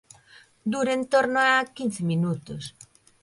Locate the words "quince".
1.75-2.01